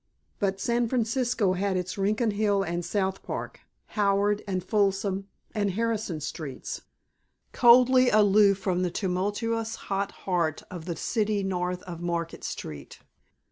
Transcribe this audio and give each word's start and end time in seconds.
But 0.39 0.59
San 0.59 0.87
Francisco 0.87 1.53
had 1.53 1.77
its 1.77 1.95
Rincon 1.95 2.31
Hill 2.31 2.63
and 2.63 2.83
South 2.83 3.21
Park, 3.21 3.59
Howard 3.93 4.41
and 4.47 4.63
Fulsom 4.63 5.27
and 5.53 5.69
Harrison 5.73 6.19
Streets, 6.21 6.81
coldly 7.51 8.09
aloof 8.09 8.57
from 8.57 8.81
the 8.81 8.89
tumultuous 8.89 9.75
hot 9.75 10.11
heart 10.25 10.63
of 10.71 10.85
the 10.85 10.95
City 10.95 11.43
north 11.43 11.83
of 11.83 12.01
Market 12.01 12.43
Street. 12.43 12.97